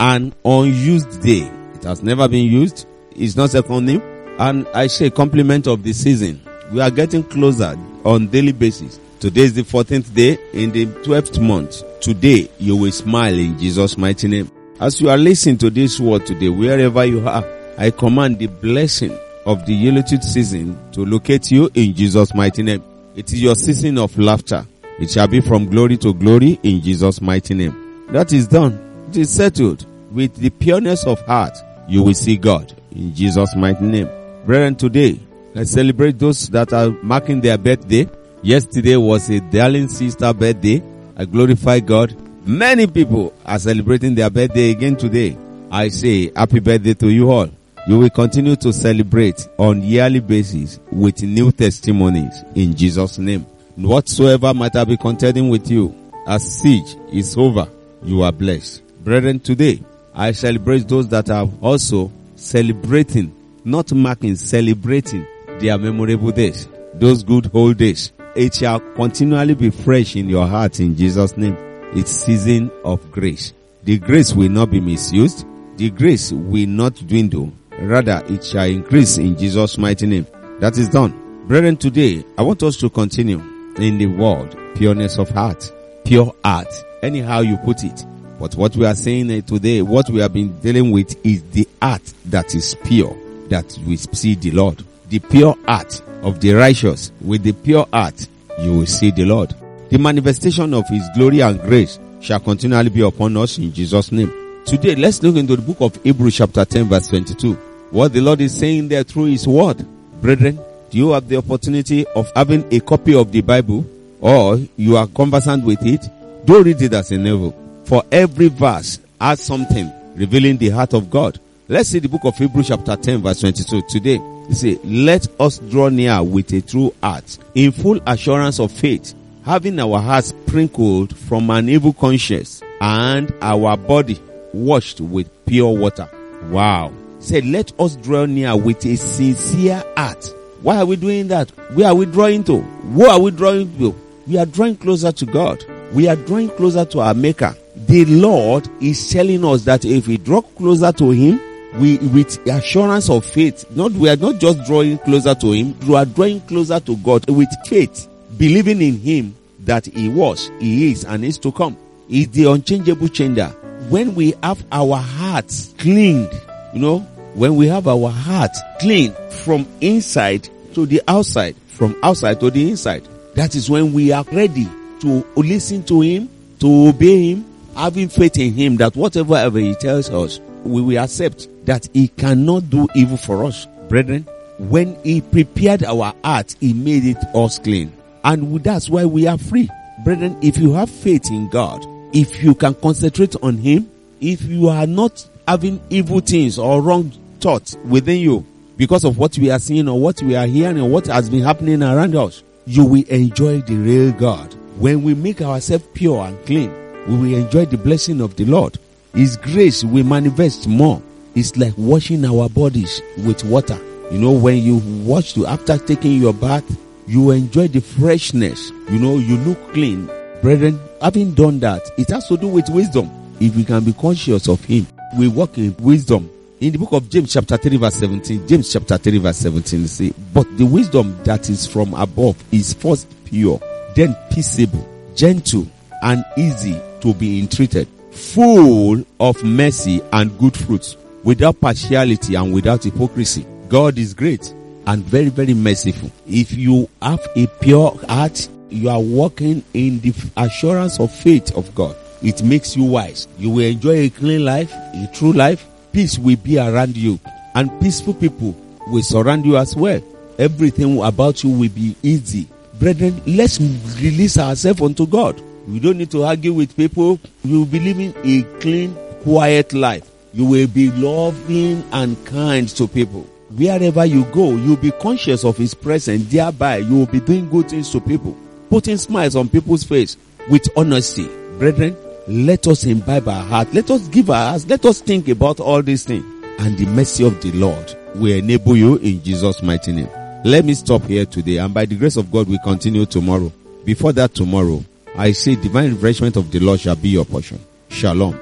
an 0.00 0.34
unused 0.44 1.22
day. 1.22 1.50
It 1.74 1.84
has 1.84 2.02
never 2.02 2.28
been 2.28 2.46
used. 2.46 2.86
It's 3.12 3.36
not 3.36 3.50
second 3.50 3.86
name. 3.86 4.02
And 4.38 4.66
I 4.74 4.86
say 4.88 5.10
compliment 5.10 5.66
of 5.66 5.82
the 5.82 5.92
season. 5.92 6.40
We 6.72 6.80
are 6.80 6.90
getting 6.90 7.22
closer 7.22 7.76
on 8.04 8.28
daily 8.28 8.52
basis. 8.52 9.00
Today 9.20 9.42
is 9.42 9.54
the 9.54 9.62
14th 9.62 10.14
day 10.14 10.36
in 10.52 10.72
the 10.72 10.86
12th 10.86 11.40
month. 11.40 11.82
Today 12.00 12.50
you 12.58 12.76
will 12.76 12.92
smile 12.92 13.34
in 13.34 13.58
Jesus 13.58 13.96
mighty 13.96 14.28
name. 14.28 14.50
As 14.78 15.00
you 15.00 15.08
are 15.08 15.16
listening 15.16 15.56
to 15.58 15.70
this 15.70 15.98
word 15.98 16.26
today, 16.26 16.50
wherever 16.50 17.04
you 17.04 17.26
are, 17.26 17.44
I 17.78 17.90
command 17.90 18.38
the 18.38 18.46
blessing 18.48 19.16
of 19.46 19.64
the 19.64 19.72
Yuletide 19.72 20.22
season 20.22 20.78
to 20.92 21.04
locate 21.04 21.50
you 21.50 21.70
in 21.72 21.94
Jesus 21.94 22.34
mighty 22.34 22.62
name. 22.62 22.82
It 23.14 23.32
is 23.32 23.40
your 23.42 23.54
season 23.54 23.96
of 23.96 24.18
laughter. 24.18 24.66
It 24.98 25.10
shall 25.10 25.28
be 25.28 25.40
from 25.40 25.70
glory 25.70 25.96
to 25.98 26.12
glory 26.12 26.58
in 26.62 26.82
Jesus 26.82 27.22
mighty 27.22 27.54
name. 27.54 28.06
That 28.10 28.32
is 28.32 28.46
done. 28.46 28.85
It 29.08 29.16
is 29.16 29.30
settled. 29.30 29.86
With 30.12 30.34
the 30.36 30.50
pureness 30.50 31.04
of 31.04 31.20
heart, 31.26 31.56
you 31.88 32.02
will 32.02 32.14
see 32.14 32.36
God 32.36 32.72
in 32.92 33.14
Jesus 33.14 33.54
mighty 33.56 33.84
name. 33.84 34.08
Brethren, 34.44 34.74
today, 34.76 35.20
let's 35.54 35.72
celebrate 35.72 36.18
those 36.18 36.48
that 36.48 36.72
are 36.72 36.90
marking 37.02 37.40
their 37.40 37.58
birthday. 37.58 38.08
Yesterday 38.42 38.96
was 38.96 39.28
a 39.30 39.40
darling 39.40 39.88
sister 39.88 40.32
birthday. 40.32 40.82
I 41.16 41.24
glorify 41.24 41.80
God. 41.80 42.14
Many 42.46 42.86
people 42.86 43.34
are 43.44 43.58
celebrating 43.58 44.14
their 44.14 44.30
birthday 44.30 44.70
again 44.70 44.96
today. 44.96 45.36
I 45.70 45.88
say 45.88 46.30
happy 46.34 46.60
birthday 46.60 46.94
to 46.94 47.08
you 47.08 47.30
all. 47.30 47.48
You 47.88 47.98
will 47.98 48.10
continue 48.10 48.56
to 48.56 48.72
celebrate 48.72 49.48
on 49.58 49.82
yearly 49.82 50.20
basis 50.20 50.80
with 50.90 51.22
new 51.22 51.52
testimonies 51.52 52.42
in 52.54 52.74
Jesus 52.74 53.18
name. 53.18 53.42
Whatsoever 53.76 54.54
might 54.54 54.74
have 54.74 54.88
been 54.88 54.96
contending 54.96 55.48
with 55.48 55.70
you, 55.70 55.94
as 56.26 56.60
siege 56.60 56.96
is 57.12 57.36
over, 57.36 57.68
you 58.02 58.22
are 58.22 58.32
blessed. 58.32 58.82
Brethren, 59.06 59.38
today 59.38 59.80
I 60.12 60.32
celebrate 60.32 60.88
those 60.88 61.06
that 61.10 61.30
are 61.30 61.48
also 61.60 62.10
celebrating, 62.34 63.32
not 63.64 63.92
marking, 63.92 64.34
celebrating 64.34 65.24
their 65.60 65.78
memorable 65.78 66.32
days. 66.32 66.66
Those 66.92 67.22
good 67.22 67.48
old 67.54 67.76
days. 67.76 68.10
It 68.34 68.56
shall 68.56 68.80
continually 68.80 69.54
be 69.54 69.70
fresh 69.70 70.16
in 70.16 70.28
your 70.28 70.48
heart 70.48 70.80
in 70.80 70.96
Jesus 70.96 71.36
name. 71.36 71.56
It's 71.94 72.10
season 72.10 72.72
of 72.84 73.12
grace. 73.12 73.52
The 73.84 74.00
grace 74.00 74.34
will 74.34 74.48
not 74.48 74.72
be 74.72 74.80
misused. 74.80 75.46
The 75.76 75.90
grace 75.90 76.32
will 76.32 76.66
not 76.66 76.96
dwindle. 77.06 77.52
Rather, 77.78 78.24
it 78.26 78.42
shall 78.42 78.66
increase 78.66 79.18
in 79.18 79.38
Jesus 79.38 79.78
mighty 79.78 80.08
name. 80.08 80.26
That 80.58 80.76
is 80.78 80.88
done. 80.88 81.46
Brethren, 81.46 81.76
today 81.76 82.24
I 82.36 82.42
want 82.42 82.60
us 82.64 82.76
to 82.78 82.90
continue 82.90 83.38
in 83.76 83.98
the 83.98 84.06
word, 84.06 84.56
pureness 84.74 85.16
of 85.16 85.28
heart, 85.28 85.72
pure 86.04 86.34
heart, 86.44 86.74
anyhow 87.04 87.42
you 87.42 87.56
put 87.58 87.84
it. 87.84 88.04
But 88.38 88.54
what 88.54 88.76
we 88.76 88.84
are 88.84 88.94
saying 88.94 89.30
eh, 89.30 89.40
today, 89.40 89.80
what 89.82 90.10
we 90.10 90.20
have 90.20 90.32
been 90.32 90.58
dealing 90.60 90.90
with 90.90 91.16
is 91.24 91.42
the 91.50 91.66
heart 91.80 92.02
that 92.26 92.54
is 92.54 92.74
pure, 92.84 93.16
that 93.48 93.78
we 93.86 93.96
see 93.96 94.34
the 94.34 94.50
Lord. 94.50 94.84
The 95.08 95.20
pure 95.20 95.56
heart 95.66 96.02
of 96.22 96.40
the 96.40 96.52
righteous, 96.52 97.12
with 97.20 97.42
the 97.42 97.52
pure 97.52 97.86
heart, 97.92 98.26
you 98.60 98.78
will 98.78 98.86
see 98.86 99.10
the 99.10 99.24
Lord. 99.24 99.54
The 99.88 99.98
manifestation 99.98 100.74
of 100.74 100.86
His 100.88 101.08
glory 101.14 101.40
and 101.40 101.60
grace 101.60 101.98
shall 102.20 102.40
continually 102.40 102.90
be 102.90 103.00
upon 103.02 103.36
us 103.38 103.56
in 103.56 103.72
Jesus' 103.72 104.12
name. 104.12 104.32
Today, 104.66 104.96
let's 104.96 105.22
look 105.22 105.36
into 105.36 105.56
the 105.56 105.62
book 105.62 105.80
of 105.80 106.02
Hebrews 106.02 106.36
chapter 106.36 106.64
10 106.64 106.86
verse 106.86 107.08
22. 107.08 107.54
What 107.90 108.12
the 108.12 108.20
Lord 108.20 108.40
is 108.40 108.58
saying 108.58 108.88
there 108.88 109.04
through 109.04 109.26
His 109.26 109.46
word. 109.46 109.86
Brethren, 110.20 110.58
do 110.90 110.98
you 110.98 111.10
have 111.12 111.28
the 111.28 111.36
opportunity 111.36 112.04
of 112.08 112.30
having 112.34 112.66
a 112.72 112.80
copy 112.80 113.14
of 113.14 113.32
the 113.32 113.40
Bible 113.40 113.86
or 114.20 114.58
you 114.76 114.96
are 114.96 115.06
conversant 115.06 115.64
with 115.64 115.84
it? 115.86 116.02
Don't 116.44 116.64
read 116.64 116.82
it 116.82 116.92
as 116.92 117.12
a 117.12 117.18
novel. 117.18 117.65
For 117.86 118.02
every 118.10 118.48
verse 118.48 118.98
has 119.20 119.40
something 119.40 119.92
revealing 120.16 120.56
the 120.56 120.70
heart 120.70 120.92
of 120.92 121.08
God. 121.08 121.38
Let's 121.68 121.88
see 121.88 122.00
the 122.00 122.08
book 122.08 122.24
of 122.24 122.36
Hebrews 122.36 122.68
chapter 122.68 122.96
10 122.96 123.22
verse 123.22 123.40
22 123.40 123.82
today. 123.88 124.20
You 124.48 124.54
see, 124.54 124.78
let 124.82 125.28
us 125.40 125.58
draw 125.58 125.88
near 125.88 126.20
with 126.22 126.52
a 126.52 126.60
true 126.62 126.92
heart 127.00 127.38
in 127.54 127.70
full 127.70 128.00
assurance 128.06 128.58
of 128.58 128.72
faith, 128.72 129.14
having 129.44 129.78
our 129.78 130.00
hearts 130.00 130.28
sprinkled 130.28 131.16
from 131.16 131.48
an 131.50 131.68
evil 131.68 131.92
conscience 131.92 132.60
and 132.80 133.32
our 133.40 133.76
body 133.76 134.20
washed 134.52 135.00
with 135.00 135.28
pure 135.46 135.76
water. 135.78 136.08
Wow. 136.50 136.92
Say, 137.20 137.40
let 137.40 137.72
us 137.80 137.94
draw 137.96 138.26
near 138.26 138.56
with 138.56 138.84
a 138.84 138.96
sincere 138.96 139.84
heart. 139.96 140.24
Why 140.62 140.78
are 140.78 140.86
we 140.86 140.96
doing 140.96 141.28
that? 141.28 141.50
Where 141.74 141.86
are 141.88 141.94
we 141.94 142.06
drawing 142.06 142.42
to? 142.44 142.60
Who 142.60 143.06
are 143.06 143.20
we 143.20 143.30
drawing 143.30 143.78
to? 143.78 143.94
We 144.26 144.38
are 144.38 144.46
drawing 144.46 144.76
closer 144.76 145.12
to 145.12 145.26
God. 145.26 145.64
We 145.92 146.08
are 146.08 146.16
drawing 146.16 146.50
closer 146.50 146.84
to 146.84 147.00
our 147.00 147.14
Maker. 147.14 147.54
The 147.96 148.04
Lord 148.04 148.68
is 148.78 149.10
telling 149.10 149.42
us 149.46 149.62
that 149.64 149.86
if 149.86 150.06
we 150.06 150.18
draw 150.18 150.42
closer 150.42 150.92
to 150.92 151.12
Him, 151.12 151.40
we, 151.80 151.96
with 151.96 152.46
assurance 152.46 153.08
of 153.08 153.24
faith, 153.24 153.64
not, 153.74 153.92
we 153.92 154.10
are 154.10 154.16
not 154.16 154.38
just 154.38 154.62
drawing 154.66 154.98
closer 154.98 155.34
to 155.34 155.52
Him, 155.52 155.74
we 155.78 155.94
are 155.96 156.04
drawing 156.04 156.42
closer 156.42 156.78
to 156.78 156.96
God 156.98 157.26
with 157.30 157.48
faith, 157.64 158.06
believing 158.36 158.82
in 158.82 159.00
Him 159.00 159.34
that 159.60 159.86
He 159.86 160.10
was, 160.10 160.50
He 160.60 160.92
is, 160.92 161.06
and 161.06 161.24
is 161.24 161.38
to 161.38 161.50
come. 161.50 161.74
He 162.06 162.24
is 162.24 162.28
the 162.32 162.50
unchangeable 162.52 163.08
changer. 163.08 163.46
When 163.88 164.14
we 164.14 164.34
have 164.42 164.62
our 164.70 164.98
hearts 164.98 165.72
cleaned, 165.78 166.38
you 166.74 166.80
know, 166.80 166.98
when 167.32 167.56
we 167.56 167.66
have 167.68 167.88
our 167.88 168.10
hearts 168.10 168.60
clean 168.78 169.14
from 169.30 169.66
inside 169.80 170.46
to 170.74 170.84
the 170.84 171.00
outside, 171.08 171.56
from 171.68 171.96
outside 172.02 172.40
to 172.40 172.50
the 172.50 172.68
inside, 172.68 173.08
that 173.36 173.54
is 173.54 173.70
when 173.70 173.94
we 173.94 174.12
are 174.12 174.24
ready 174.24 174.68
to 175.00 175.26
listen 175.34 175.82
to 175.84 176.02
Him, 176.02 176.28
to 176.58 176.88
obey 176.88 177.30
Him, 177.32 177.55
having 177.76 178.08
faith 178.08 178.38
in 178.38 178.54
Him 178.54 178.76
that 178.76 178.96
whatever 178.96 179.34
ever 179.36 179.58
He 179.58 179.74
tells 179.74 180.10
us, 180.10 180.40
we 180.64 180.82
will 180.82 180.98
accept 181.02 181.48
that 181.66 181.88
He 181.92 182.08
cannot 182.08 182.70
do 182.70 182.88
evil 182.94 183.16
for 183.16 183.44
us. 183.44 183.66
Brethren, 183.88 184.26
when 184.58 184.96
He 185.04 185.20
prepared 185.20 185.84
our 185.84 186.14
heart, 186.24 186.54
He 186.60 186.72
made 186.72 187.04
it 187.04 187.18
us 187.34 187.58
clean. 187.58 187.92
And 188.24 188.62
that's 188.64 188.90
why 188.90 189.04
we 189.04 189.26
are 189.26 189.38
free. 189.38 189.70
Brethren, 190.04 190.36
if 190.42 190.58
you 190.58 190.72
have 190.72 190.90
faith 190.90 191.30
in 191.30 191.48
God, 191.50 191.84
if 192.12 192.42
you 192.42 192.54
can 192.54 192.74
concentrate 192.74 193.36
on 193.42 193.56
Him, 193.58 193.88
if 194.20 194.42
you 194.42 194.68
are 194.68 194.86
not 194.86 195.26
having 195.46 195.80
evil 195.90 196.20
things 196.20 196.58
or 196.58 196.80
wrong 196.82 197.10
thoughts 197.40 197.76
within 197.84 198.18
you 198.18 198.44
because 198.76 199.04
of 199.04 199.18
what 199.18 199.36
we 199.38 199.50
are 199.50 199.58
seeing 199.58 199.88
or 199.88 200.00
what 200.00 200.20
we 200.22 200.34
are 200.34 200.46
hearing 200.46 200.80
or 200.80 200.88
what 200.88 201.06
has 201.06 201.30
been 201.30 201.42
happening 201.42 201.82
around 201.82 202.14
us, 202.16 202.42
you 202.66 202.84
will 202.84 203.04
enjoy 203.08 203.60
the 203.62 203.74
real 203.74 204.12
God. 204.12 204.52
When 204.78 205.02
we 205.02 205.14
make 205.14 205.40
ourselves 205.40 205.86
pure 205.94 206.26
and 206.26 206.44
clean, 206.44 206.70
we 207.08 207.16
will 207.16 207.34
enjoy 207.34 207.64
the 207.66 207.78
blessing 207.78 208.20
of 208.20 208.36
the 208.36 208.44
Lord. 208.44 208.78
His 209.14 209.36
grace 209.36 209.84
will 209.84 210.04
manifest 210.04 210.66
more. 210.66 211.00
It's 211.34 211.56
like 211.56 211.74
washing 211.76 212.24
our 212.24 212.48
bodies 212.48 213.00
with 213.24 213.44
water. 213.44 213.78
You 214.10 214.18
know, 214.18 214.32
when 214.32 214.58
you 214.58 214.76
wash 215.04 215.32
to 215.34 215.46
after 215.46 215.78
taking 215.78 216.20
your 216.20 216.32
bath, 216.32 216.64
you 217.06 217.30
enjoy 217.30 217.68
the 217.68 217.80
freshness. 217.80 218.70
You 218.90 218.98
know, 218.98 219.16
you 219.16 219.36
look 219.38 219.72
clean. 219.72 220.06
Brethren, 220.42 220.80
having 221.00 221.34
done 221.34 221.60
that, 221.60 221.82
it 221.98 222.08
has 222.10 222.26
to 222.28 222.36
do 222.36 222.48
with 222.48 222.68
wisdom. 222.68 223.10
If 223.40 223.54
we 223.54 223.64
can 223.64 223.84
be 223.84 223.92
conscious 223.92 224.48
of 224.48 224.64
Him, 224.64 224.86
we 225.18 225.28
walk 225.28 225.58
in 225.58 225.76
wisdom. 225.78 226.30
In 226.60 226.72
the 226.72 226.78
book 226.78 226.92
of 226.92 227.08
James 227.10 227.32
chapter 227.32 227.56
3 227.56 227.76
verse 227.76 227.94
17, 227.96 228.48
James 228.48 228.72
chapter 228.72 228.96
3 228.96 229.18
verse 229.18 229.36
17 229.36 229.86
say, 229.88 230.14
but 230.32 230.46
the 230.56 230.64
wisdom 230.64 231.22
that 231.24 231.50
is 231.50 231.66
from 231.66 231.92
above 231.92 232.42
is 232.50 232.72
first 232.72 233.06
pure, 233.26 233.60
then 233.94 234.16
peaceable, 234.30 234.88
gentle, 235.14 235.66
and 236.02 236.24
easy 236.38 236.80
to 237.00 237.14
be 237.14 237.40
entreated, 237.40 237.88
full 238.10 239.04
of 239.20 239.42
mercy 239.44 240.00
and 240.12 240.36
good 240.38 240.56
fruits, 240.56 240.96
without 241.24 241.60
partiality 241.60 242.34
and 242.34 242.52
without 242.52 242.84
hypocrisy. 242.84 243.46
God 243.68 243.98
is 243.98 244.14
great 244.14 244.54
and 244.86 245.02
very, 245.02 245.28
very 245.28 245.54
merciful. 245.54 246.10
If 246.26 246.52
you 246.52 246.88
have 247.02 247.20
a 247.36 247.46
pure 247.46 247.98
heart, 248.08 248.48
you 248.70 248.88
are 248.88 249.00
walking 249.00 249.64
in 249.74 250.00
the 250.00 250.14
assurance 250.36 251.00
of 251.00 251.12
faith 251.12 251.54
of 251.56 251.74
God. 251.74 251.96
It 252.22 252.42
makes 252.42 252.76
you 252.76 252.84
wise. 252.84 253.28
You 253.38 253.50
will 253.50 253.64
enjoy 253.64 253.96
a 254.00 254.10
clean 254.10 254.44
life, 254.44 254.72
a 254.72 255.10
true 255.12 255.32
life. 255.32 255.66
Peace 255.92 256.18
will 256.18 256.36
be 256.36 256.58
around 256.58 256.96
you 256.96 257.18
and 257.56 257.80
peaceful 257.80 258.12
people 258.12 258.54
will 258.86 259.02
surround 259.02 259.44
you 259.46 259.56
as 259.56 259.74
well. 259.74 260.00
Everything 260.38 261.02
about 261.02 261.42
you 261.42 261.50
will 261.50 261.70
be 261.70 261.96
easy. 262.02 262.46
Brethren, 262.74 263.20
let's 263.26 263.58
release 263.58 264.38
ourselves 264.38 264.82
unto 264.82 265.06
God. 265.06 265.40
We 265.66 265.80
don't 265.80 265.98
need 265.98 266.10
to 266.12 266.24
argue 266.24 266.52
with 266.52 266.76
people. 266.76 267.18
We 267.44 267.58
will 267.58 267.66
be 267.66 267.80
living 267.80 268.14
a 268.22 268.42
clean, 268.60 268.94
quiet 269.22 269.72
life. 269.72 270.08
You 270.32 270.44
will 270.44 270.68
be 270.68 270.90
loving 270.92 271.82
and 271.92 272.24
kind 272.26 272.68
to 272.70 272.86
people. 272.86 273.22
Wherever 273.50 274.04
you 274.04 274.24
go, 274.26 274.52
you'll 274.52 274.76
be 274.76 274.90
conscious 274.90 275.44
of 275.44 275.56
His 275.56 275.74
presence. 275.74 276.26
Thereby, 276.26 276.78
you 276.78 276.98
will 276.98 277.06
be 277.06 277.20
doing 277.20 277.48
good 277.48 277.70
things 277.70 277.90
to 277.92 278.00
people, 278.00 278.36
putting 278.68 278.96
smiles 278.96 279.34
on 279.34 279.48
people's 279.48 279.84
face 279.84 280.16
with 280.50 280.68
honesty. 280.76 281.26
Brethren, 281.58 281.96
let 282.28 282.66
us 282.66 282.84
imbibe 282.84 283.28
our 283.28 283.44
heart. 283.44 283.72
Let 283.72 283.90
us 283.90 284.08
give 284.08 284.30
our 284.30 284.50
hearts. 284.50 284.66
Let 284.66 284.84
us 284.84 285.00
think 285.00 285.28
about 285.28 285.60
all 285.60 285.82
these 285.82 286.04
things. 286.04 286.24
And 286.58 286.76
the 286.76 286.86
mercy 286.86 287.24
of 287.24 287.40
the 287.40 287.52
Lord 287.52 287.94
will 288.14 288.36
enable 288.36 288.76
you 288.76 288.96
in 288.96 289.22
Jesus' 289.22 289.62
mighty 289.62 289.92
name. 289.92 290.08
Let 290.44 290.64
me 290.64 290.74
stop 290.74 291.02
here 291.02 291.24
today. 291.24 291.58
And 291.58 291.72
by 291.72 291.86
the 291.86 291.96
grace 291.96 292.16
of 292.16 292.30
God, 292.30 292.48
we 292.48 292.58
continue 292.58 293.06
tomorrow. 293.06 293.52
Before 293.84 294.12
that 294.12 294.34
tomorrow, 294.34 294.84
I 295.18 295.32
say 295.32 295.56
divine 295.56 295.92
refreshment 295.94 296.36
of 296.36 296.50
the 296.50 296.60
Lord 296.60 296.78
shall 296.80 296.94
be 296.94 297.08
your 297.08 297.24
portion. 297.24 297.58
Shalom. 297.88 298.38